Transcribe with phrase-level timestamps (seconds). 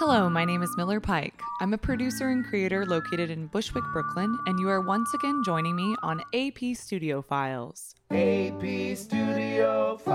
[0.00, 1.42] Hello, my name is Miller Pike.
[1.60, 5.76] I'm a producer and creator located in Bushwick, Brooklyn, and you are once again joining
[5.76, 7.94] me on AP Studio Files.
[8.10, 10.14] AP Studio Files.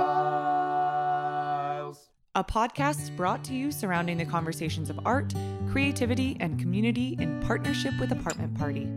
[2.34, 5.36] A podcast brought to you surrounding the conversations of art,
[5.70, 8.88] creativity, and community in partnership with Apartment Party.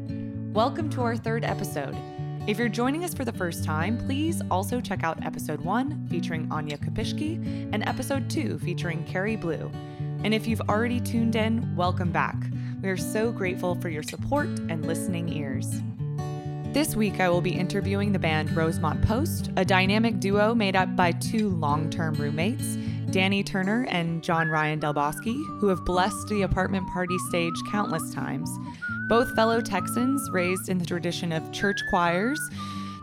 [0.54, 1.98] Welcome to our third episode.
[2.46, 6.50] If you're joining us for the first time, please also check out episode one featuring
[6.50, 7.36] Anya Kapishki
[7.74, 9.70] and episode two featuring Carrie Blue.
[10.24, 12.36] And if you've already tuned in, welcome back.
[12.82, 15.80] We are so grateful for your support and listening ears.
[16.72, 20.94] This week, I will be interviewing the band Rosemont Post, a dynamic duo made up
[20.96, 22.76] by two long term roommates,
[23.10, 28.50] Danny Turner and John Ryan Delbosky, who have blessed the apartment party stage countless times.
[29.08, 32.40] Both fellow Texans raised in the tradition of church choirs,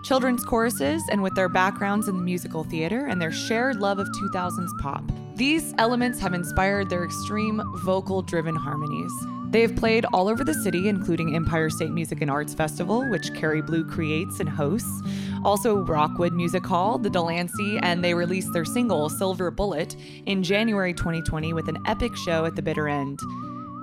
[0.03, 4.07] children's choruses, and with their backgrounds in the musical theater and their shared love of
[4.09, 5.03] 2000s pop.
[5.35, 9.11] These elements have inspired their extreme vocal driven harmonies.
[9.49, 13.33] They have played all over the city, including Empire State Music and Arts Festival, which
[13.33, 15.01] Carrie Blue creates and hosts,
[15.43, 20.93] also Rockwood Music Hall, the Delancey, and they released their single, Silver Bullet, in January
[20.93, 23.19] 2020 with an epic show at the bitter end.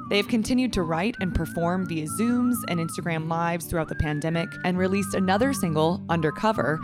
[0.09, 4.49] They have continued to write and perform via Zooms and Instagram Lives throughout the pandemic
[4.65, 6.81] and released another single, Undercover,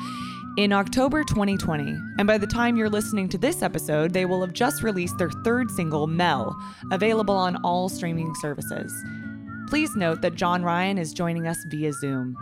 [0.59, 1.97] in October 2020.
[2.19, 5.31] And by the time you're listening to this episode, they will have just released their
[5.31, 6.53] third single, Mel,
[6.91, 8.93] available on all streaming services.
[9.69, 12.37] Please note that John Ryan is joining us via Zoom.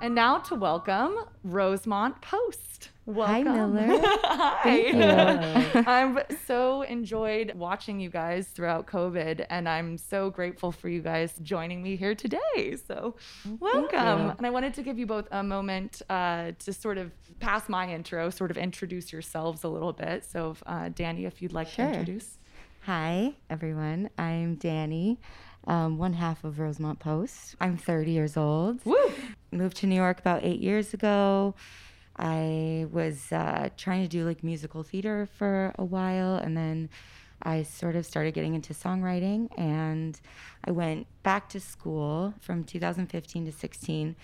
[0.00, 2.71] And now to welcome Rosemont Post.
[3.04, 3.46] Welcome.
[3.46, 4.00] Hi, Miller.
[4.24, 4.60] Hi.
[4.62, 5.82] Thank you.
[5.86, 11.32] I've so enjoyed watching you guys throughout COVID, and I'm so grateful for you guys
[11.42, 12.76] joining me here today.
[12.86, 13.16] So,
[13.58, 14.30] welcome.
[14.38, 17.88] And I wanted to give you both a moment uh, to sort of pass my
[17.92, 20.24] intro, sort of introduce yourselves a little bit.
[20.24, 21.86] So, uh, Danny, if you'd like Sure.
[21.86, 22.38] to introduce.
[22.82, 24.10] Hi, everyone.
[24.18, 25.18] I'm Danny,
[25.66, 27.56] um, one half of Rosemont Post.
[27.60, 28.84] I'm 30 years old.
[28.84, 28.96] Woo!
[29.50, 31.54] Moved to New York about eight years ago.
[32.16, 36.90] I was uh, trying to do like musical theater for a while, and then
[37.42, 39.48] I sort of started getting into songwriting.
[39.58, 40.20] And
[40.64, 44.16] I went back to school from 2015 to 16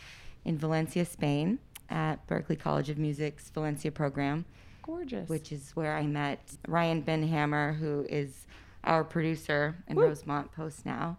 [0.44, 1.58] in Valencia, Spain,
[1.90, 4.44] at Berklee College of Music's Valencia program.
[4.82, 5.28] Gorgeous.
[5.28, 8.46] which is where I met Ryan Benhammer, who is
[8.84, 10.04] our producer in Woo.
[10.04, 11.18] Rosemont Post now.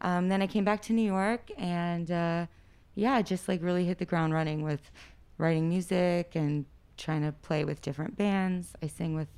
[0.00, 2.46] Um, then I came back to New York and uh,
[2.94, 4.90] yeah, just like really hit the ground running with
[5.38, 6.64] writing music and
[6.96, 8.74] trying to play with different bands.
[8.82, 9.28] I sing with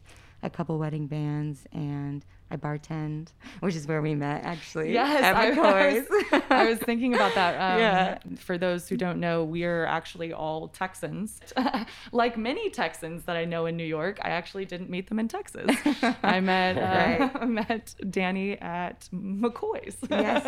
[0.42, 3.28] a couple wedding bands and I bartend,
[3.60, 4.92] which is where we met actually.
[4.92, 6.08] Yes, at I McCoy's.
[6.08, 7.54] was, I was thinking about that.
[7.74, 8.18] Um, Yeah.
[8.38, 11.40] For those who don't know, we are actually all Texans.
[12.12, 15.26] like many Texans that I know in New York, I actually didn't meet them in
[15.28, 15.70] Texas.
[16.22, 16.80] I met uh,
[17.24, 17.30] Right.
[17.42, 19.96] I met Danny at McCoy's.
[20.10, 20.42] yes,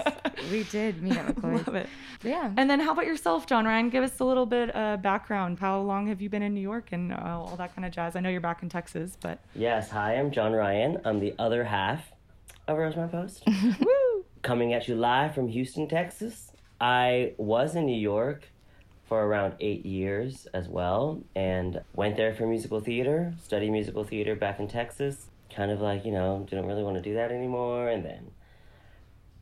[0.50, 1.66] we did meet at McCoy's.
[1.66, 1.88] Love it.
[2.22, 2.52] Yeah.
[2.56, 3.88] And then how about yourself, John Ryan?
[3.88, 5.58] Give us a little bit uh, background.
[5.58, 8.14] How long have you been in New York and uh, all that kind of jazz?
[8.16, 10.98] I know you're back in Texas, but Yes, hi, I'm John Ryan.
[11.04, 11.95] I'm the other half
[12.68, 13.42] of Rosemont Post.
[13.80, 14.24] woo!
[14.42, 16.50] Coming at you live from Houston, Texas.
[16.80, 18.48] I was in New York
[19.04, 24.34] for around eight years as well, and went there for musical theater, studied musical theater
[24.34, 25.26] back in Texas.
[25.54, 27.88] Kind of like, you know, didn't really want to do that anymore.
[27.88, 28.30] And then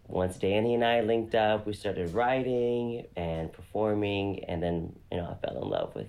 [0.06, 5.26] once Danny and I linked up, we started writing and performing, and then, you know,
[5.26, 6.08] I fell in love with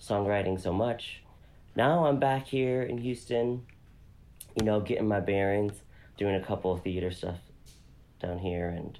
[0.00, 1.22] songwriting so much.
[1.76, 3.66] Now I'm back here in Houston,
[4.56, 5.82] you know, getting my bearings,
[6.16, 7.38] doing a couple of theater stuff
[8.20, 8.98] down here, and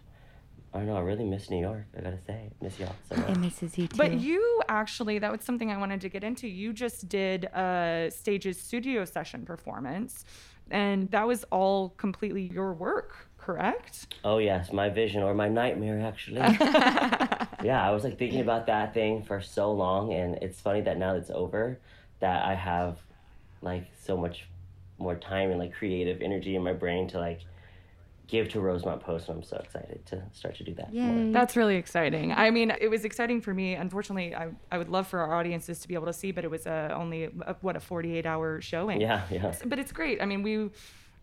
[0.75, 2.50] I don't know, I really miss New York, I gotta say.
[2.60, 3.31] Miss y'all so much.
[3.31, 3.97] It misses you too.
[3.97, 6.49] But you actually, that was something I wanted to get into.
[6.49, 10.25] You just did a Stages studio session performance,
[10.71, 14.15] and that was all completely your work, correct?
[14.25, 16.41] Oh yes, my vision or my nightmare actually.
[17.62, 20.98] yeah, I was like thinking about that thing for so long and it's funny that
[20.98, 21.78] now it's over
[22.21, 22.98] that I have
[23.63, 24.48] like so much
[24.98, 27.41] more time and like creative energy in my brain to like
[28.27, 30.93] give to Rosemont Post and I'm so excited to start to do that.
[30.93, 31.27] more.
[31.27, 31.33] Yay.
[31.33, 32.33] That's really exciting.
[32.33, 33.75] I mean, it was exciting for me.
[33.75, 36.51] Unfortunately, I, I would love for our audiences to be able to see, but it
[36.51, 39.01] was uh, only a, what a 48 hour showing.
[39.01, 39.54] Yeah, yeah.
[39.65, 40.21] but it's great.
[40.21, 40.71] I mean, we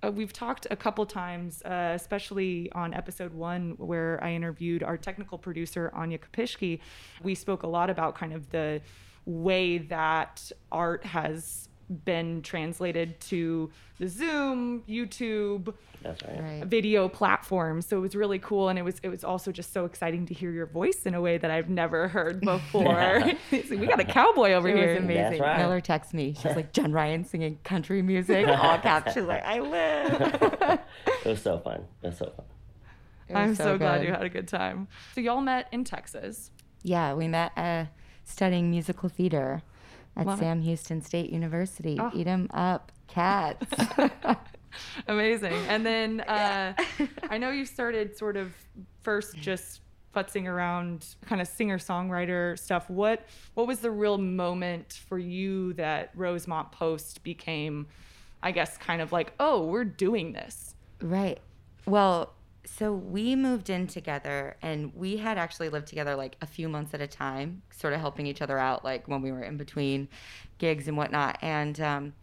[0.03, 4.97] uh, we've talked a couple times, uh, especially on episode one where I interviewed our
[4.97, 6.79] technical producer Anya Kapishki.
[7.21, 8.81] We spoke a lot about kind of the
[9.25, 11.69] way that art has
[12.05, 16.39] been translated to the Zoom, YouTube, That's right.
[16.41, 16.63] Right.
[16.65, 17.85] video platforms.
[17.85, 20.33] So it was really cool, and it was it was also just so exciting to
[20.33, 23.21] hear your voice in a way that I've never heard before.
[23.51, 24.95] So we got a cowboy over It here.
[24.95, 25.23] was amazing.
[25.23, 25.57] That's right.
[25.59, 26.33] Miller texts me.
[26.33, 29.13] She's like, Jen Ryan singing country music, all caps.
[29.13, 30.79] She's like, I live.
[31.25, 31.85] It was so fun.
[32.01, 32.45] It was so fun.
[33.29, 34.87] Was I'm so, glad you had a good time.
[35.15, 36.51] So y'all met in Texas.
[36.83, 37.85] Yeah, we met uh,
[38.25, 39.61] studying musical theater
[40.15, 40.43] at Love it.
[40.43, 41.97] Sam Houston State University.
[41.99, 42.11] Oh.
[42.13, 43.65] Eat 'em up, cats.
[45.07, 45.53] Amazing.
[45.67, 46.73] And then uh,
[47.29, 48.53] I know you started sort of
[49.01, 49.81] first just
[50.15, 52.89] futzing around kind of singer songwriter stuff.
[52.89, 53.25] What
[53.55, 57.87] what was the real moment for you that Rosemont Post became,
[58.41, 60.75] I guess, kind of like, oh, we're doing this?
[61.01, 61.39] Right.
[61.85, 62.33] Well,
[62.65, 66.93] so we moved in together and we had actually lived together like a few months
[66.93, 70.07] at a time, sort of helping each other out, like when we were in between
[70.57, 71.37] gigs and whatnot.
[71.41, 72.13] And um,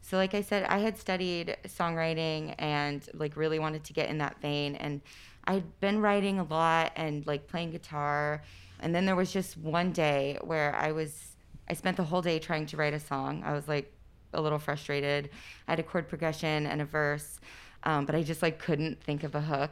[0.00, 4.18] so, like I said, I had studied songwriting and like really wanted to get in
[4.18, 4.74] that vein.
[4.76, 5.00] And
[5.44, 8.42] I'd been writing a lot and like playing guitar.
[8.80, 11.36] And then there was just one day where I was,
[11.68, 13.42] I spent the whole day trying to write a song.
[13.44, 13.92] I was like
[14.32, 15.30] a little frustrated.
[15.68, 17.38] I had a chord progression and a verse
[17.84, 19.70] um, but I just like couldn't think of a hook.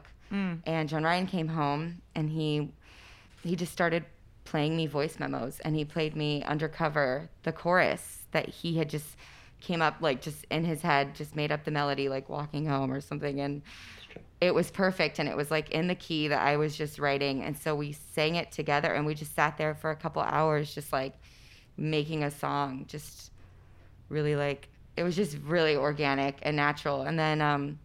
[0.67, 2.73] And John Ryan came home and he
[3.43, 4.05] he just started
[4.45, 9.17] playing me voice memos and he played me undercover the chorus that he had just
[9.61, 12.93] came up like just in his head just made up the melody like walking home
[12.93, 13.63] or something and
[14.41, 17.43] it was perfect and it was like in the key that I was just writing
[17.45, 20.75] and so we sang it together and we just sat there for a couple hours
[20.75, 21.15] just like
[21.77, 23.31] making a song just
[24.09, 27.79] really like it was just really organic and natural and then um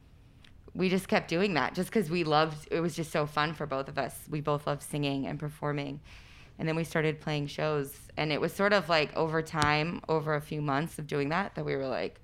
[0.78, 3.66] we just kept doing that just because we loved it was just so fun for
[3.66, 4.16] both of us.
[4.30, 6.00] We both loved singing and performing.
[6.60, 7.98] And then we started playing shows.
[8.16, 11.56] And it was sort of like over time over a few months of doing that
[11.56, 12.22] that we were like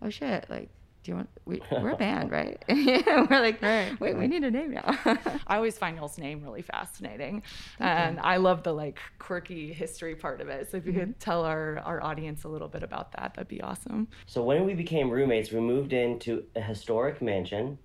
[0.00, 0.68] oh shit like
[1.02, 2.62] do you want we, we're a band right?
[2.68, 3.98] Yeah we're like Right.
[4.00, 4.98] wait we need a name now.
[5.46, 7.42] I always find y'all's name really fascinating,
[7.80, 10.70] and I love the like quirky history part of it.
[10.70, 11.18] So if you could mm-hmm.
[11.18, 14.08] tell our our audience a little bit about that, that'd be awesome.
[14.26, 17.78] So when we became roommates, we moved into a historic mansion,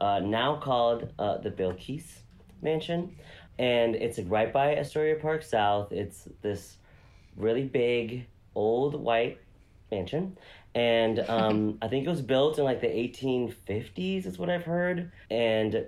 [0.00, 2.04] uh, now called uh, the Bilkis
[2.62, 3.16] Mansion,
[3.58, 5.92] and it's right by Astoria Park South.
[5.92, 6.76] It's this
[7.36, 9.38] really big old white
[9.90, 10.36] mansion,
[10.74, 14.26] and um, I think it was built in like the 1850s.
[14.26, 15.86] Is what I've heard, and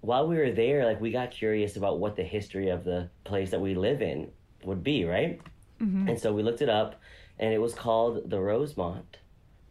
[0.00, 3.50] while we were there, like we got curious about what the history of the place
[3.50, 4.30] that we live in
[4.64, 5.40] would be, right?
[6.08, 7.00] And so we looked it up,
[7.38, 9.18] and it was called the Rosemont,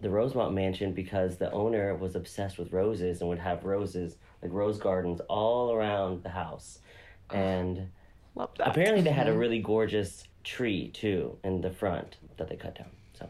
[0.02, 4.52] the Rosemont Mansion, because the owner was obsessed with roses and would have roses, like
[4.54, 6.80] rose gardens, all around the house.
[7.32, 7.90] And
[8.60, 12.90] apparently, they had a really gorgeous tree too in the front that they cut down.
[13.18, 13.28] So,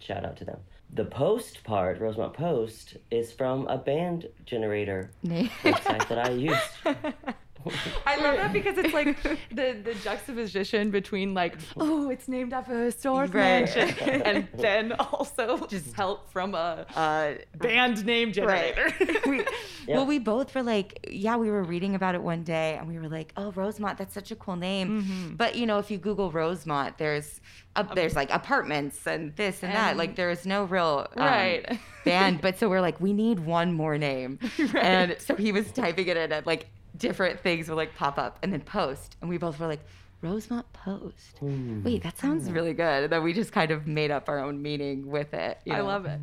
[0.00, 0.58] shout out to them.
[0.92, 6.60] The post part, Rosemont Post, is from a band generator website that I used.
[8.06, 9.20] I love that because it's like
[9.50, 13.64] the the juxtaposition between like, oh, it's named after a historic Right.
[13.74, 13.88] mansion,
[14.24, 18.92] and then also just help from a uh, band name generator.
[19.26, 19.44] we,
[19.86, 19.96] Yeah.
[19.96, 22.98] Well, we both were like, yeah, we were reading about it one day and we
[22.98, 25.02] were like, oh, Rosemont, that's such a cool name.
[25.02, 25.34] Mm-hmm.
[25.36, 27.40] But, you know, if you Google Rosemont, there's
[27.76, 29.96] up there's like apartments and this and, that.
[29.96, 31.78] Like, there is no real um, Right.
[32.04, 32.40] band.
[32.40, 34.38] But so we're like, we need one more name.
[34.58, 34.74] Right.
[34.76, 36.66] And so he was typing it in and like
[36.96, 39.16] different things would like pop up and then post.
[39.20, 39.80] And we both were like,
[40.22, 41.38] Rosemont Post.
[41.38, 41.82] Hmm.
[41.82, 42.52] Wait, that sounds hmm.
[42.52, 43.04] really good.
[43.04, 45.58] And then we just kind of made up our own meaning with it.
[45.64, 46.20] you I love it.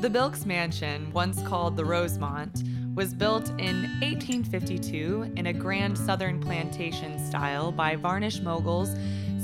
[0.00, 2.62] The Bilks Mansion, once called the Rosemont,
[2.94, 8.94] was built in 1852 in a grand southern plantation style by Varnish moguls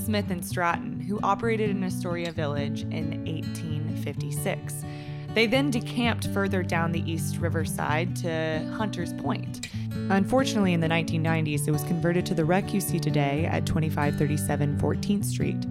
[0.05, 4.85] Smith and Stratton, who operated in Astoria Village in 1856.
[5.35, 9.69] They then decamped further down the East Riverside to Hunter's Point.
[10.11, 14.79] Unfortunately, in the 1990s, it was converted to the wreck you see today at 2537
[14.79, 15.67] 14th Street.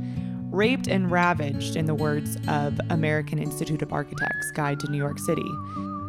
[0.49, 5.19] Raped and ravaged, in the words of American Institute of Architects Guide to New York
[5.19, 5.47] City.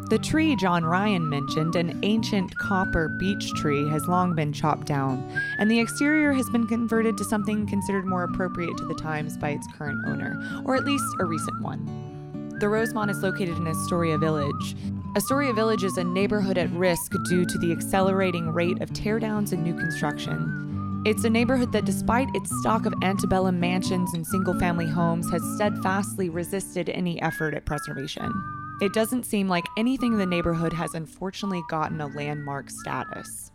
[0.09, 5.23] The tree John Ryan mentioned, an ancient copper beech tree, has long been chopped down,
[5.59, 9.51] and the exterior has been converted to something considered more appropriate to the times by
[9.51, 12.10] its current owner, or at least a recent one.
[12.61, 14.75] The Rosemont is located in Astoria Village.
[15.15, 19.63] Astoria Village is a neighborhood at risk due to the accelerating rate of teardowns and
[19.63, 21.01] new construction.
[21.03, 25.41] It's a neighborhood that, despite its stock of antebellum mansions and single family homes, has
[25.55, 28.31] steadfastly resisted any effort at preservation.
[28.79, 33.49] It doesn't seem like anything in the neighborhood has unfortunately gotten a landmark status.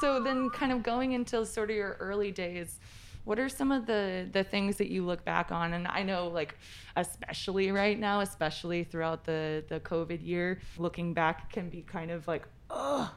[0.00, 2.80] So, then, kind of going into sort of your early days
[3.26, 5.72] What are some of the the things that you look back on?
[5.72, 6.56] And I know, like,
[6.94, 12.28] especially right now, especially throughout the the COVID year, looking back can be kind of
[12.28, 13.12] like, oh,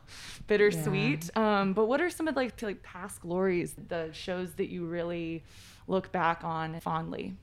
[0.47, 1.29] bittersweet.
[1.35, 1.61] Yeah.
[1.61, 5.43] Um, but what are some of like like past glories, the shows that you really
[5.87, 7.35] look back on fondly?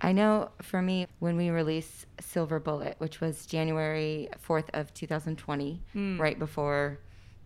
[0.00, 5.80] I know for me, when we released Silver Bullet, which was January 4th of 2020,
[5.94, 6.18] mm.
[6.18, 6.98] right before,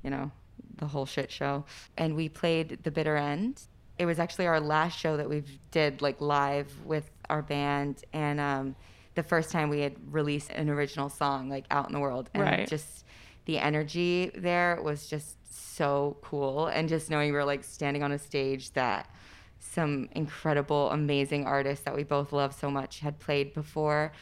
[0.03, 0.31] you know,
[0.79, 1.67] the whole shit show,
[1.99, 3.61] and we played The Bitter End.
[3.99, 8.41] It was actually our last show that we did like live with our band, and
[8.41, 8.77] um,
[9.15, 12.43] the first time we had released an original song like out in the world, and
[12.43, 12.69] right.
[12.69, 13.05] just
[13.47, 15.37] the energy there was just
[15.77, 19.11] so cool, and just knowing we were like standing on a stage that
[19.59, 24.13] some incredible, amazing artists that we both love so much had played before.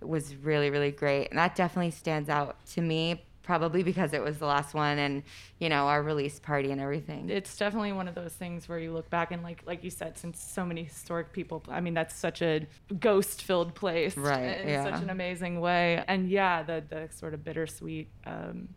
[0.00, 1.28] Was really, really great.
[1.30, 5.22] And that definitely stands out to me, probably because it was the last one and,
[5.58, 7.30] you know, our release party and everything.
[7.30, 10.18] It's definitely one of those things where you look back and like like you said,
[10.18, 12.66] since so many historic people I mean, that's such a
[12.98, 14.16] ghost filled place.
[14.16, 14.60] Right.
[14.60, 14.84] In yeah.
[14.84, 16.02] such an amazing way.
[16.08, 18.70] And yeah, the the sort of bittersweet um,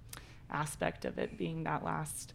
[0.51, 2.33] aspect of it being that last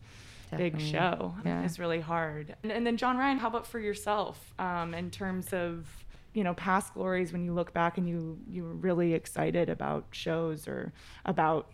[0.50, 0.70] Definitely.
[0.80, 1.64] big show yeah.
[1.64, 2.56] is really hard.
[2.62, 5.86] And, and, then John Ryan, how about for yourself um, in terms of
[6.34, 10.06] you know past glories when you look back and you you were really excited about
[10.12, 10.92] shows or
[11.26, 11.70] about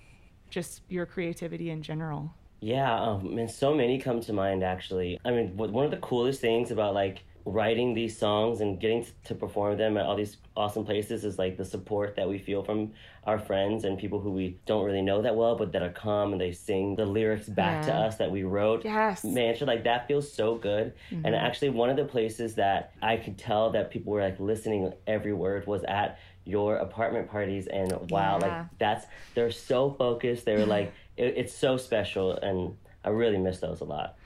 [0.50, 2.34] just your creativity in general?
[2.60, 5.18] Yeah, um, and so many come to mind actually.
[5.24, 9.34] I mean, one of the coolest things about like writing these songs and getting to
[9.34, 12.92] perform them at all these awesome places is like the support that we feel from
[13.24, 16.32] our friends and people who we don't really know that well but that are calm
[16.32, 17.92] and they sing the lyrics back yeah.
[17.92, 21.24] to us that we wrote yes man like that feels so good mm-hmm.
[21.24, 24.92] and actually one of the places that i could tell that people were like listening
[25.06, 28.46] every word was at your apartment parties and wow yeah.
[28.46, 33.38] like that's they're so focused they were like it, it's so special and i really
[33.38, 34.16] miss those a lot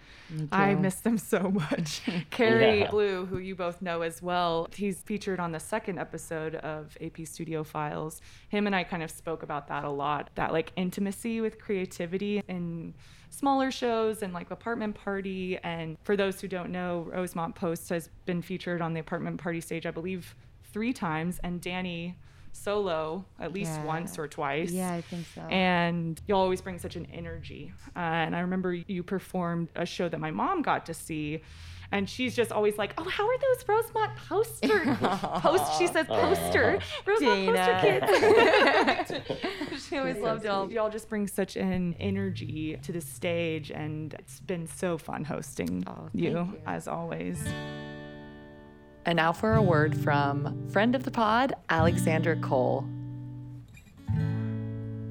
[0.50, 2.02] I miss them so much.
[2.30, 2.90] Carrie yeah.
[2.90, 7.26] Blue, who you both know as well, he's featured on the second episode of AP
[7.26, 8.20] Studio Files.
[8.48, 12.42] Him and I kind of spoke about that a lot that like intimacy with creativity
[12.48, 12.94] in
[13.30, 15.58] smaller shows and like Apartment Party.
[15.62, 19.60] And for those who don't know, Rosemont Post has been featured on the Apartment Party
[19.60, 20.34] stage, I believe,
[20.72, 21.40] three times.
[21.42, 22.16] And Danny
[22.52, 23.84] solo at least yeah.
[23.84, 24.70] once or twice.
[24.70, 25.40] Yeah, I think so.
[25.42, 27.72] And you always bring such an energy.
[27.96, 31.42] Uh, and I remember you performed a show that my mom got to see.
[31.90, 34.80] And she's just always like, "Oh, how are those Rosemont poster
[35.40, 38.06] post?" She says, "Poster, Rosemont Dana.
[39.02, 40.72] poster kids." she always loved y'all.
[40.72, 45.84] Y'all just bring such an energy to the stage, and it's been so fun hosting
[45.86, 47.44] oh, you, you as always.
[49.04, 52.86] And now for a word from friend of the pod, Alexandra Cole.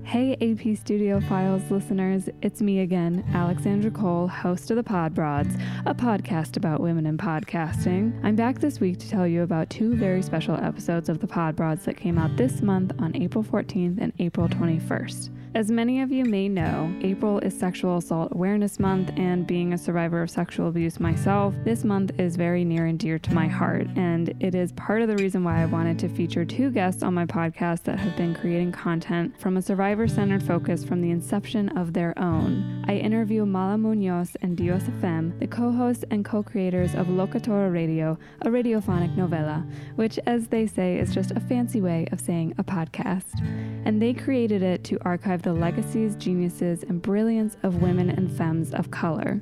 [0.04, 5.56] Hey, AP Studio Files listeners, it's me again, Alexandra Cole, host of the Pod Broads,
[5.86, 8.20] a podcast about women in podcasting.
[8.22, 11.56] I'm back this week to tell you about two very special episodes of the Pod
[11.56, 15.30] Broads that came out this month on April 14th and April 21st.
[15.54, 19.78] As many of you may know, April is Sexual Assault Awareness Month, and being a
[19.78, 23.86] survivor of sexual abuse myself, this month is very near and dear to my heart.
[23.98, 27.14] And it is part of the reason why I wanted to feature two guests on
[27.14, 31.68] my podcast that have been creating content from a survivor centered focus from the inception
[31.78, 32.86] of their own.
[32.88, 37.74] I interview Mala Munoz and Diosa Femme, the co hosts and co creators of Locatora
[37.74, 39.66] Radio, a radiophonic novella,
[39.98, 43.38] which, as they say, is just a fancy way of saying a podcast.
[43.84, 48.74] And they created it to archive the legacies, geniuses, and brilliance of women and femmes
[48.74, 49.42] of color.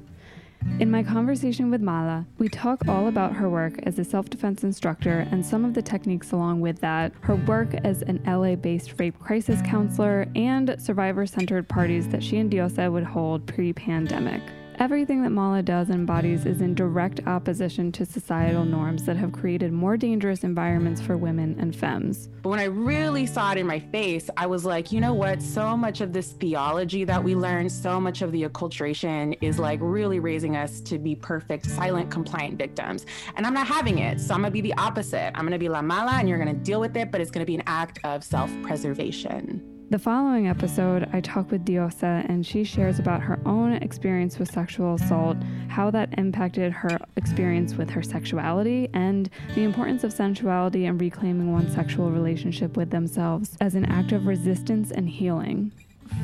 [0.80, 4.64] In my conversation with Mala, we talk all about her work as a self defense
[4.64, 9.00] instructor and some of the techniques along with that, her work as an LA based
[9.00, 14.42] rape crisis counselor, and survivor centered parties that she and Diosa would hold pre pandemic.
[14.80, 19.34] Everything that Mala does and embodies is in direct opposition to societal norms that have
[19.34, 22.30] created more dangerous environments for women and femmes.
[22.42, 25.42] But when I really saw it in my face, I was like, you know what?
[25.42, 29.82] So much of this theology that we learn, so much of the acculturation is like
[29.84, 33.06] really raising us to be perfect, silent, compliant victims.
[33.36, 34.22] And I'm not having it.
[34.22, 35.34] So I'm gonna be the opposite.
[35.36, 37.56] I'm gonna be La Mala and you're gonna deal with it, but it's gonna be
[37.56, 39.79] an act of self preservation.
[39.92, 44.52] The following episode, I talk with Diosa, and she shares about her own experience with
[44.52, 50.86] sexual assault, how that impacted her experience with her sexuality, and the importance of sensuality
[50.86, 55.72] and reclaiming one's sexual relationship with themselves as an act of resistance and healing.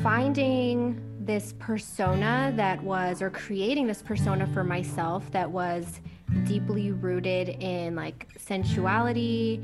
[0.00, 6.00] Finding this persona that was, or creating this persona for myself that was
[6.44, 9.60] deeply rooted in like sensuality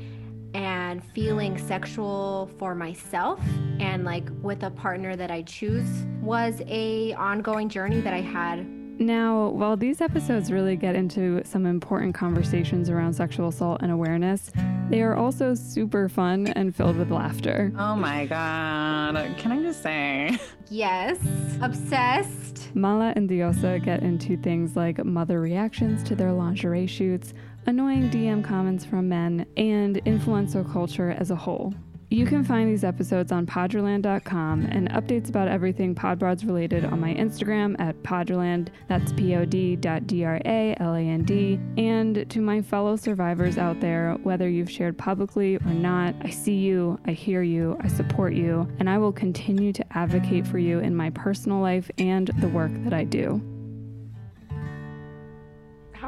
[0.53, 3.39] and feeling sexual for myself
[3.79, 8.65] and like with a partner that I choose was a ongoing journey that I had
[8.99, 14.51] Now, while these episodes really get into some important conversations around sexual assault and awareness,
[14.89, 17.73] they are also super fun and filled with laughter.
[17.77, 19.15] Oh my God.
[19.37, 20.37] Can I just say?
[20.69, 21.17] Yes.
[21.61, 22.69] Obsessed.
[22.75, 27.33] Mala and Diosa get into things like mother reactions to their lingerie shoots,
[27.65, 31.73] annoying DM comments from men, and influencer culture as a whole.
[32.13, 37.15] You can find these episodes on Poddraland.com and updates about everything Podbroads related on my
[37.15, 38.67] Instagram at Poddraland.
[38.87, 41.59] That's P O D D R A L A N D.
[41.75, 46.57] And to my fellow survivors out there, whether you've shared publicly or not, I see
[46.57, 50.81] you, I hear you, I support you, and I will continue to advocate for you
[50.81, 53.41] in my personal life and the work that I do.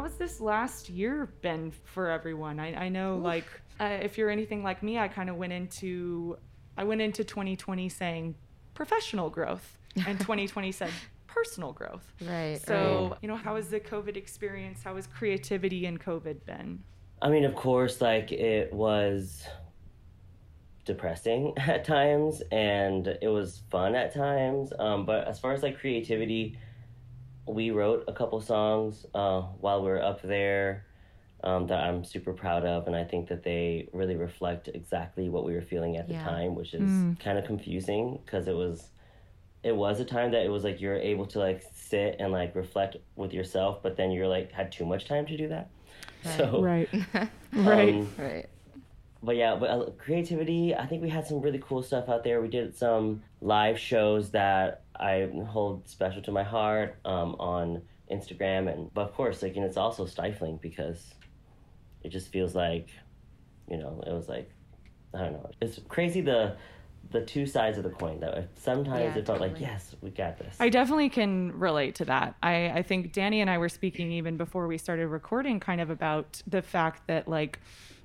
[0.05, 2.59] How has this last year been for everyone?
[2.59, 3.45] I, I know, like,
[3.79, 6.38] uh, if you're anything like me, I kind of went into,
[6.77, 8.35] I went into 2020 saying
[8.75, 10.91] professional growth, and 2020 said
[11.25, 12.13] personal growth.
[12.21, 12.62] Right.
[12.67, 13.17] So, right.
[13.24, 14.83] you know, how has the COVID experience?
[14.83, 16.83] How has creativity in COVID been?
[17.19, 19.43] I mean, of course, like it was
[20.85, 24.71] depressing at times and it was fun at times.
[24.77, 26.59] Um, but as far as like creativity,
[27.47, 30.85] we wrote a couple songs uh, while we were up there
[31.43, 35.45] um, that I'm super proud of, and I think that they really reflect exactly what
[35.45, 36.23] we were feeling at the Yeah.
[36.23, 37.19] time, which is Mm.
[37.19, 38.91] kind of confusing because it was
[39.63, 42.55] it was a time that it was like you're able to like sit and like
[42.55, 45.71] reflect with yourself, but then you're like had too much time to do that.
[46.23, 46.37] Right.
[46.37, 46.89] So Right.
[47.55, 47.99] right.
[47.99, 48.49] um, right.
[49.23, 50.75] but yeah, but uh, creativity.
[50.75, 52.41] I think we had some really cool stuff out there.
[52.41, 58.71] We did some live shows that I hold special to my heart um, on Instagram,
[58.71, 61.13] and but of course, like, and it's also stifling because
[62.03, 62.89] it just feels like,
[63.69, 64.49] you know, it was like,
[65.13, 65.49] I don't know.
[65.61, 66.55] It's crazy the
[67.11, 68.19] the two sides of the coin.
[68.19, 70.55] That sometimes Yeah, it felt like, yes, we got this.
[70.59, 72.35] I definitely can relate to that.
[72.41, 75.89] I, I think Danny and I were speaking even before we started recording, kind of
[75.89, 77.59] about the fact that like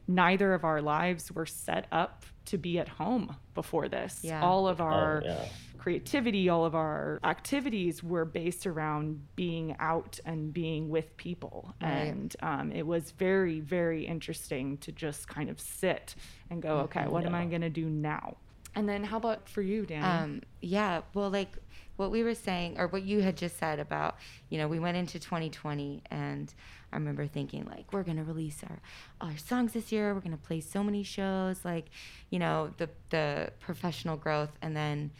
[0.06, 4.20] neither of our lives were set up to be at home before this.
[4.22, 4.42] Yeah.
[4.42, 5.44] All of our oh, yeah.
[5.80, 11.74] Creativity, all of our activities were based around being out and being with people.
[11.80, 11.88] Right.
[11.88, 16.14] And um, it was very, very interesting to just kind of sit
[16.50, 18.36] and go, okay, what am I going to do now?
[18.74, 20.04] And then how about for you, Danny?
[20.04, 21.56] Um, yeah, well, like
[21.96, 24.16] what we were saying, or what you had just said about,
[24.48, 26.52] you know, we went into 2020, and
[26.92, 28.80] I remember thinking like, we're gonna release our
[29.20, 30.14] our songs this year.
[30.14, 31.86] We're gonna play so many shows, like,
[32.30, 35.10] you know, the the professional growth, and then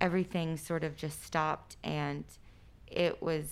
[0.00, 2.24] everything sort of just stopped, and
[2.86, 3.46] it was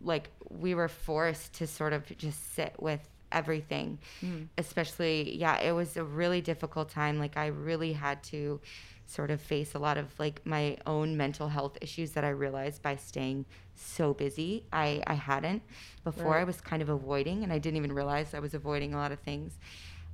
[0.00, 3.00] like we were forced to sort of just sit with
[3.32, 3.98] everything.
[4.22, 4.48] Mm.
[4.58, 7.18] Especially yeah it was a really difficult time.
[7.18, 8.60] Like i really had to
[9.06, 12.80] sort of face a lot of like my own mental health issues that i realized
[12.82, 14.64] by staying so busy.
[14.72, 15.62] I i hadn't
[16.04, 16.36] before.
[16.38, 19.12] I was kind of avoiding and i didn't even realize i was avoiding a lot
[19.12, 19.58] of things.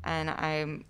[0.05, 0.85] And i'm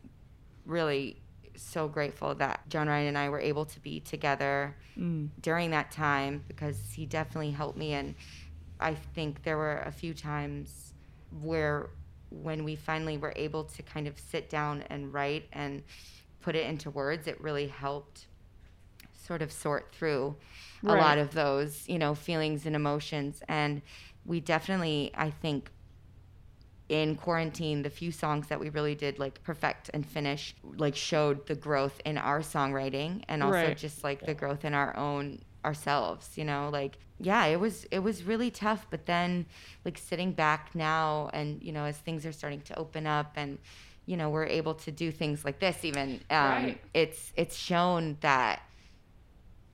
[0.67, 1.17] really
[1.61, 5.29] so grateful that john ryan and i were able to be together Mm.
[5.41, 7.93] during that time because he definitely helped me.
[7.95, 8.15] And
[8.81, 10.93] i think there were a few times
[11.41, 11.91] where
[12.31, 15.83] when we finally were able to kind of sit down and write and
[16.41, 18.27] put it into words it really helped
[19.27, 20.35] sort of sort through
[20.85, 23.43] a lot of those you know feelings and emotions.
[23.49, 23.83] And
[24.27, 25.71] we definitely i think
[26.91, 31.47] in quarantine the few songs that we really did like perfect and finish like showed
[31.47, 33.77] the growth in our songwriting and also Right.
[33.77, 38.01] just like the growth in our own ourselves you know like yeah it was it
[38.01, 39.47] was really tough but then
[39.85, 43.59] like sitting back now and you know as things are starting to open up and
[44.07, 46.81] you know we're able to do things like this even um Right.
[46.93, 48.63] it's it's shown that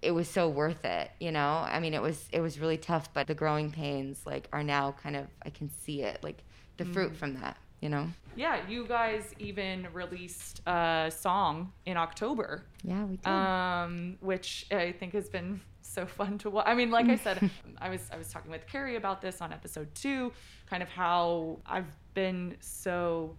[0.03, 3.09] it was so worth it you know i mean it was it was really tough
[3.15, 6.43] but the growing pains like are now kind of i can see it like
[6.77, 7.17] the fruit Mm.
[7.17, 13.17] from that you know Yeah, you guys even released a song in October, yeah we
[13.17, 16.67] did um, which I think has been so fun to watch.
[16.67, 17.39] I mean, like I said,
[17.79, 20.33] I was I was talking with Carrie about this on episode two,
[20.69, 23.37] kind of how I've been so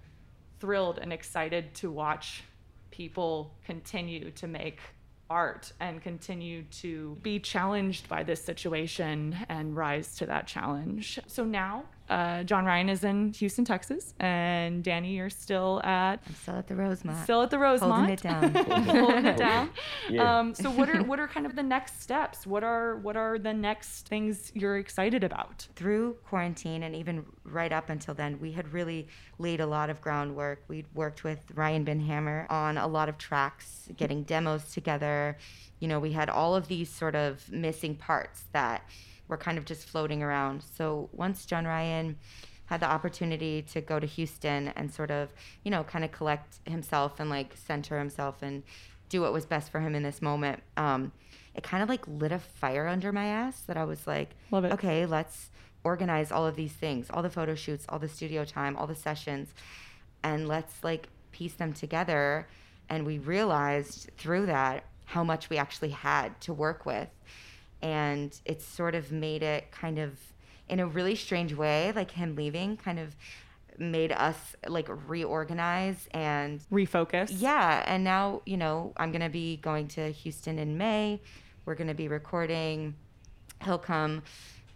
[0.59, 2.43] thrilled and excited to watch
[2.89, 4.79] people continue to make
[5.29, 11.19] art and continue to be challenged by this situation and rise to that challenge.
[11.27, 16.35] So now, uh, John Ryan is in Houston, Texas, and Danny, you're still at i'm
[16.35, 19.69] still at the rosemont still at the Rosemont, holding it down holding it down.
[20.09, 20.39] Yeah.
[20.39, 22.47] Um, so what are what are kind of the next steps?
[22.47, 25.67] What are what are the next things you're excited about?
[25.75, 30.01] through quarantine and even right up until then, we had really laid a lot of
[30.01, 30.63] groundwork.
[30.67, 35.37] We'd worked with Ryan Binhammer on a lot of tracks, getting demos together.
[35.79, 38.83] You know, we had all of these sort of missing parts that
[39.27, 40.63] were kind of just floating around.
[40.75, 42.17] So once John Ryan
[42.65, 45.29] had the opportunity to go to Houston and sort of,
[45.63, 48.63] you know, kind of collect himself and like center himself and
[49.09, 50.61] do what was best for him in this moment.
[50.75, 51.11] Um,
[51.55, 54.65] it kind of like lit a fire under my ass that I was like, Love
[54.65, 54.73] it.
[54.73, 55.49] okay, let's
[55.83, 58.95] organize all of these things, all the photo shoots, all the studio time, all the
[58.95, 59.53] sessions,
[60.23, 62.47] and let's like piece them together.
[62.89, 67.07] And we realized through that how much we actually had to work with.
[67.81, 70.17] And it sort of made it kind of
[70.69, 73.15] in a really strange way, like him leaving kind of
[73.79, 77.29] made us like reorganize and Refocus.
[77.31, 81.21] yeah, and now, you know, I'm to be going to Houston in May.
[81.65, 82.95] We're to be recording.
[83.63, 84.23] He'll come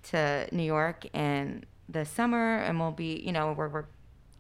[0.10, 3.86] to New York in the summer and we'll be, you know, we're, we're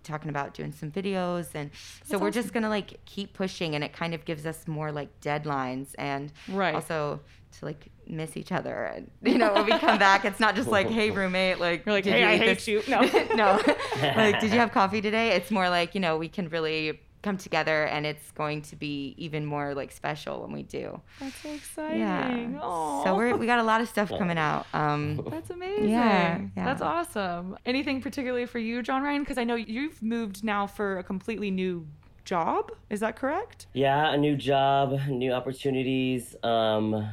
[0.03, 1.69] talking about doing some videos and
[2.03, 4.91] so we're just going to like keep pushing and it kind of gives us more
[4.91, 6.73] like deadlines and Right.
[6.73, 7.19] also
[7.59, 10.67] to like miss each other and you know when we come back it's not just
[10.69, 12.81] like hey roommate like You're like, did "Hey, you I eat hate this?" you.
[12.87, 13.01] No.
[13.35, 13.59] no
[14.15, 17.37] like did you have coffee today it's more like you know we can really come
[17.37, 21.53] together and it's going to be even more like special when we do That's so
[21.53, 21.99] exciting.
[21.99, 23.03] yeah Aw.
[23.03, 25.89] so we're we got a lot of stuff coming out um That's amazing.
[25.89, 26.65] Yeah, yeah.
[26.65, 27.57] That's awesome.
[27.65, 29.21] Anything particularly for you, John Ryan?
[29.21, 31.85] Because I know you've moved now for a completely new
[32.25, 32.71] job.
[32.89, 33.67] Is that correct?
[33.73, 37.07] Yeah, a new job, new opportunities, um,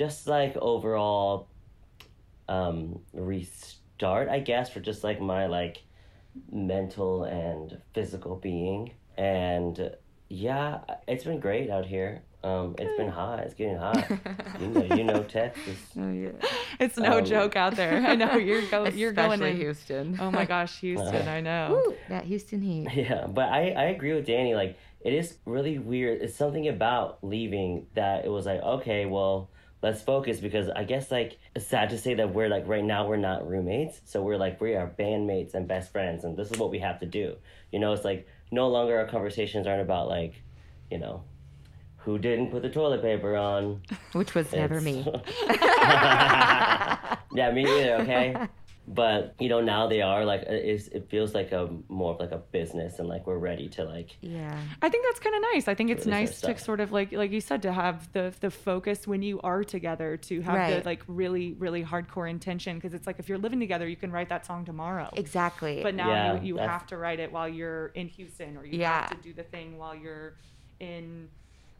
[0.00, 1.46] just like overall
[2.48, 5.82] um, restart, I guess, for just like my like
[6.50, 8.92] mental and physical being.
[9.18, 9.94] And
[10.30, 12.22] yeah, it's been great out here.
[12.42, 13.40] Um, it's been hot.
[13.40, 14.10] It's getting hot.
[14.58, 15.76] you know, you know Texas.
[15.98, 16.30] oh, yeah.
[16.78, 17.98] It's no Um, joke out there.
[18.06, 19.56] I know you're go- you're going Especially in.
[19.58, 21.28] Houston Oh my gosh, Houston!
[21.28, 21.82] I know.
[21.84, 24.54] Woo, that Houston heat Yeah, but I, I agree with Danny.
[24.54, 26.22] Like, it is really weird.
[26.22, 29.50] It's something about leaving that it was like, okay, well,
[29.82, 33.06] let's focus because I guess, like, it's sad to say that we're like, right now,
[33.06, 34.00] we're not roommates.
[34.04, 37.00] So we're like, we are bandmates and best friends, and this is what we have
[37.00, 37.36] to do.
[37.72, 40.42] You know, it's like, no longer our conversations aren't about, like,
[40.90, 41.22] you know,
[41.98, 43.82] who didn't put the toilet paper on.
[44.12, 45.06] which was never me
[47.34, 47.96] yeah, me neither.
[48.00, 48.36] Okay,
[48.88, 52.32] but you know now they are like it's, it feels like a more of like
[52.32, 55.68] a business and like we're ready to like yeah I think that's kind of nice.
[55.68, 58.32] I think it's Really nice to sort of like like you said to have the
[58.40, 60.82] the focus when you are together to have Right.
[60.82, 64.10] the like really really hardcore intention because it's like if you're living together you can
[64.10, 65.08] write that song tomorrow.
[65.14, 68.56] exactly But now Yeah, you, you that's- have to write it while you're in Houston
[68.56, 69.02] or you Yeah.
[69.02, 70.34] have to do the thing while you're
[70.80, 71.28] in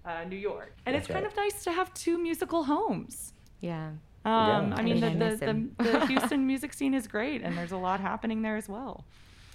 [0.04, 0.74] uh, New York.
[0.86, 3.32] And That's it's kind of nice to have two musical homes.
[3.60, 3.90] yeah
[4.24, 4.74] Um, Yeah.
[4.76, 5.46] I mean, I the, miss the,
[5.78, 9.04] the, the Houston music scene is great, and there's a lot happening there as well.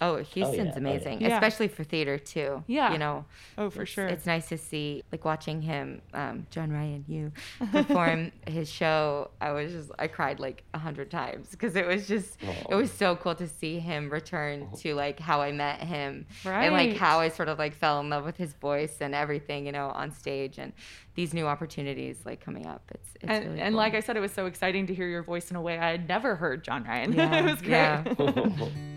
[0.02, 0.60] Oh, Houston's.
[0.60, 0.78] Oh, yeah.
[0.78, 1.36] amazing, Yeah.
[1.36, 2.64] especially for theater too.
[2.68, 2.92] Yeah.
[2.92, 3.26] you know.
[3.58, 4.08] Oh, for it's, sure.
[4.08, 7.32] It's nice to see, like watching him, um, John Ryan, you
[7.72, 9.32] perform his show.
[9.40, 12.38] I was just, I cried like a hundred times because it was just,
[12.70, 16.74] it was so cool to see him return to like how I met him, and
[16.74, 19.72] like how I sort of like fell in love with his voice and everything, you
[19.72, 20.74] know, on stage and
[21.16, 22.82] these new opportunities like coming up.
[22.94, 23.78] It's, it's and, really and cool.
[23.78, 25.92] like I said, it was so exciting to hear your voice in a way I
[25.92, 27.14] had never heard John Ryan.
[27.16, 27.72] Yeah, it was great.
[27.72, 28.70] yeah.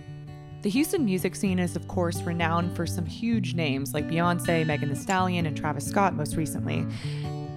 [0.60, 4.88] The Houston music scene is, of course, renowned for some huge names like Beyonce, Megan
[4.88, 6.84] Thee Stallion, and Travis Scott most recently.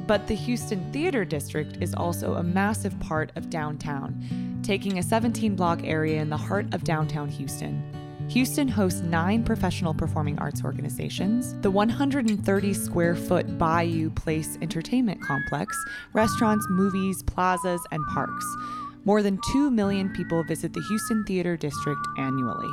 [0.06, 5.56] But the Houston Theater District is also a massive part of downtown, taking a 17
[5.56, 7.82] block area in the heart of downtown Houston.
[8.30, 15.76] Houston hosts nine professional performing arts organizations, the 130 square foot Bayou Place Entertainment Complex,
[16.14, 18.46] restaurants, movies, plazas, and parks.
[19.06, 22.72] More than 2 million people visit the Houston Theater District annually.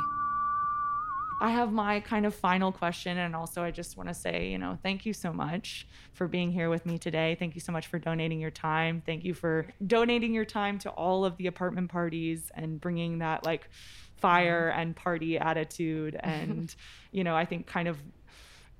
[1.41, 4.57] I have my kind of final question, and also I just want to say, you
[4.57, 7.35] know, thank you so much for being here with me today.
[7.39, 9.01] Thank you so much for donating your time.
[9.05, 13.45] Thank you for donating your time to all of the apartment parties and bringing that
[13.45, 13.69] like
[14.17, 14.81] fire mm-hmm.
[14.81, 16.19] and party attitude.
[16.29, 16.73] And,
[17.11, 17.97] you know, I think kind of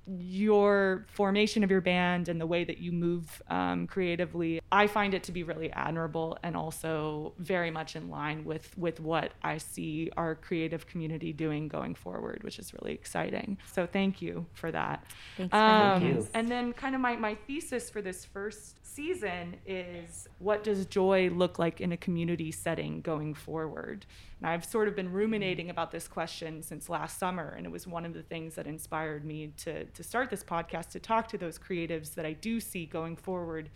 [0.06, 5.14] your formation of your band and the way that you move um, creatively i find
[5.14, 9.56] it to be really admirable and also very much in line with with what i
[9.56, 13.58] see our creative community doing going forward which is really exciting.
[13.72, 15.04] So thank you for that.
[15.36, 16.28] Thanks for having Thank you.
[16.34, 21.30] and then kind of my, my thesis for this first season is what does joy
[21.30, 24.04] look like in a community setting going forward
[24.40, 27.86] and i've sort of been ruminating about this question since last summer and it was
[27.86, 31.38] one of the things that inspired me to, to start this podcast to talk to
[31.38, 33.70] those creatives that i do see going forward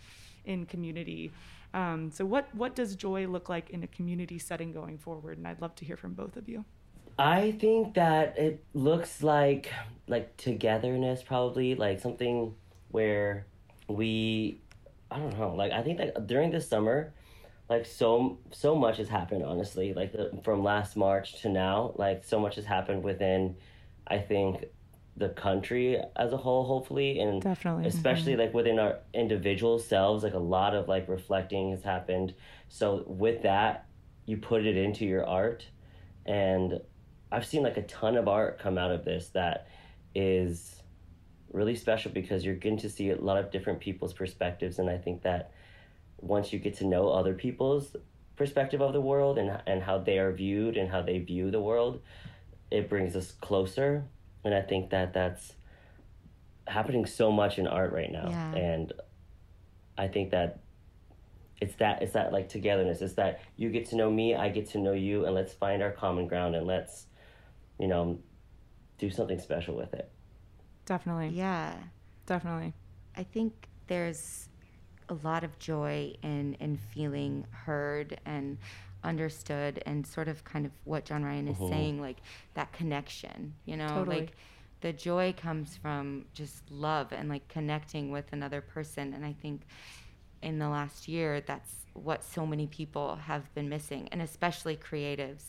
[0.45, 1.31] in community.
[1.73, 5.37] Um, so what, what does joy look like in a community setting going forward?
[5.37, 6.63] And i'd love to hear from both of you.
[7.17, 9.71] I think that it looks like
[10.07, 12.53] like togetherness probably like something
[12.91, 13.45] where
[13.87, 14.59] we
[15.09, 17.13] I don't know like I think that during the summer
[17.69, 19.93] like so so much has happened honestly.
[19.93, 23.55] Like the, from last march to now like so much has happened within
[24.07, 24.65] i think
[25.17, 27.19] the country as a whole hopefully.
[27.19, 27.85] And Definitely.
[27.85, 27.97] Mm-hmm.
[27.97, 32.33] especially like within our individual selves like a lot of like reflecting has happened.
[32.69, 33.87] So with that
[34.25, 35.65] you put it into your art.
[36.25, 36.79] And
[37.31, 39.67] i've seen like a ton of art come out of this that
[40.13, 40.81] is
[41.51, 44.79] really special because you're getting to see a lot of different people's perspectives.
[44.79, 45.51] And i think that
[46.17, 47.95] once you get to know other people's
[48.35, 51.61] perspective of the world and, and how they are viewed and how they view the
[51.61, 52.01] world
[52.71, 54.03] it brings us closer
[54.43, 55.53] and i think that that's
[56.67, 58.55] happening so much in art right now Yeah.
[58.55, 58.93] and
[59.97, 60.59] i think that
[61.61, 64.69] it's that it's that like togetherness it's that you get to know me i get
[64.71, 67.05] to know you and let's find our common ground and let's
[67.79, 68.19] you know
[68.97, 70.09] do something special with it
[70.85, 71.29] Definitely.
[71.29, 71.75] Yeah.
[72.27, 72.73] Definitely.
[73.17, 74.49] I think there's
[75.09, 78.57] a lot of joy in in feeling heard and
[79.03, 81.69] understood and sort of kind of what John Ryan is uh-huh.
[81.69, 82.17] saying, like
[82.55, 84.19] that connection, you know, Totally.
[84.21, 84.31] like
[84.81, 89.13] the joy comes from just love and like connecting with another person.
[89.13, 89.61] And I think
[90.41, 95.45] in the last year, that's what so many people have been missing, and especially creatives,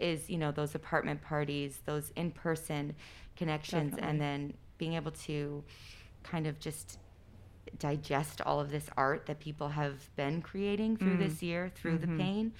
[0.00, 2.94] is you know those apartment parties, those in-person
[3.36, 4.10] connections, Definitely.
[4.10, 5.62] and then being able to
[6.22, 6.98] kind of just
[7.78, 11.22] digest all of this art that people have been creating through mm-hmm.
[11.22, 12.18] this year through the mm-hmm.
[12.18, 12.52] pain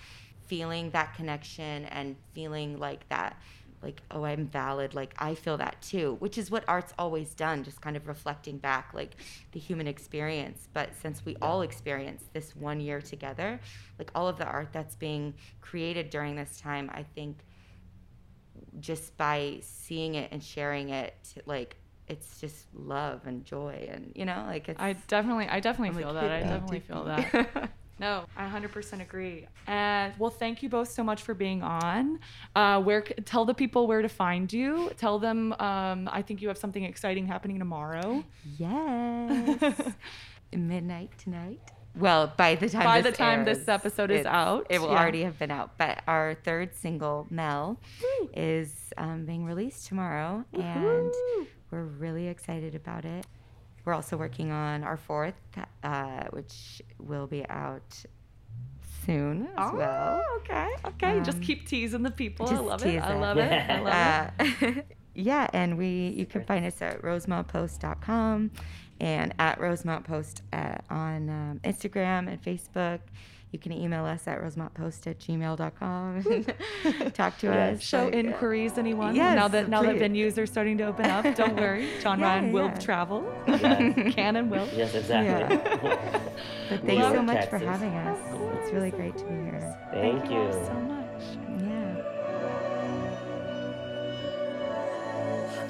[0.46, 3.37] feeling that connection and feeling like that
[3.83, 7.64] like oh i'm valid like i feel that too which is what art's always done
[7.64, 9.16] just kind of reflecting back like
[9.53, 10.68] the human experience.
[10.72, 13.61] But since we all experience this one year together
[13.98, 17.38] like all of the art that's being created during this time i think
[18.81, 21.14] just by seeing it and sharing it
[21.46, 21.77] like
[22.12, 26.03] it's just love and joy and you know like it's I definitely, I definitely I'm
[26.03, 26.31] feel like, that.
[26.31, 27.70] I definitely feel that.
[27.98, 29.46] no, I 100% agree.
[29.66, 32.20] And well, thank you both so much for being on.
[32.55, 34.90] Uh, where tell the people where to find you.
[34.98, 35.55] Tell them.
[35.55, 38.25] Um, I think you have something exciting happening tomorrow.
[38.59, 39.94] Yes.
[40.53, 41.61] Midnight tonight.
[41.94, 44.98] Well, by the time By this the time this episode is out, it will yeah.
[44.98, 45.77] already have been out.
[45.77, 47.79] But our third single, Mel,
[48.35, 51.12] is um, being released tomorrow, and
[51.73, 53.27] we're really excited about it.
[53.85, 55.35] We're also working on our fourth,
[55.83, 58.05] uh, which will be out
[59.05, 60.23] soon as well.
[60.25, 61.21] Oh, okay, okay.
[61.25, 62.49] just Um, keep teasing the people.
[62.49, 62.87] I love it.
[62.87, 63.21] I tease it.
[63.21, 63.71] love it.
[63.71, 64.77] I love it.
[64.79, 64.83] Uh,
[65.15, 68.51] yeah, and we you can find us at rosemontpost.com
[69.01, 73.01] and at rosemontpost at, on um, Instagram and Facebook.
[73.53, 76.25] You can email us at rosemontpost at gmail.com
[76.91, 77.83] and talk to us.
[77.83, 79.15] Show Like, inquiries, anyone?
[79.15, 81.87] Yes, now that now that venues are starting to open up, don't worry.
[82.03, 83.31] John Yeah, Ryan will travel.
[83.47, 84.15] Yes.
[84.15, 84.67] Can and will.
[84.75, 88.19] yes exactly But thanks so York, much for having us.
[88.62, 89.79] It's really great to be here.
[89.93, 91.23] thank you so much.
[91.61, 91.99] Yeah.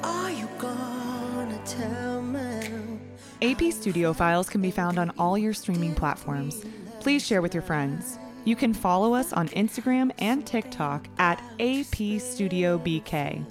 [0.04, 3.00] Are you gonna tell me?
[3.42, 6.64] AP Studio Files can be found on all your streaming platforms.
[7.02, 8.20] Please share with your friends.
[8.44, 13.44] You can follow us on Instagram and TikTok at AP Studio BK.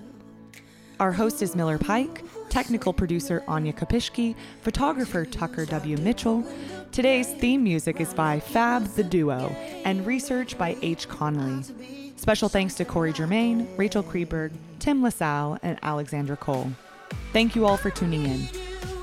[1.01, 5.97] Our host is Miller Pike, technical producer Anya Kopishki, photographer Tucker W.
[5.97, 6.45] Mitchell.
[6.93, 9.49] Today's theme music is by Fab the Duo
[9.83, 11.09] and research by H.
[11.09, 11.65] Connolly.
[12.15, 16.71] Special thanks to Corey Germain, Rachel Kreberg, Tim LaSalle, and Alexandra Cole.
[17.33, 18.47] Thank you all for tuning in.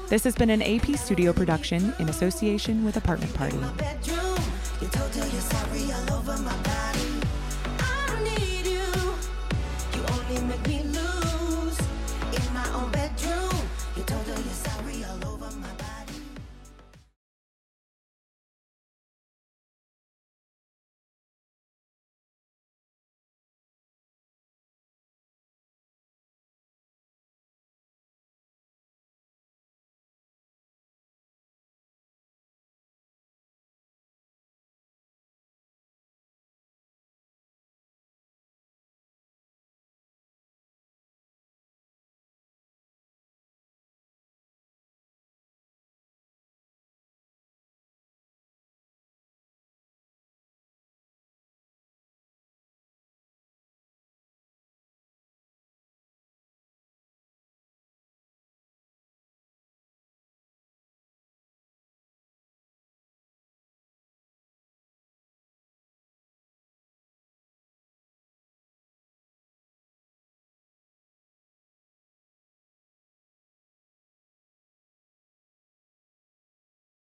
[0.08, 3.58] This has been an AP Studio production in association with Apartment Party.
[5.18, 5.67] Her you're sorry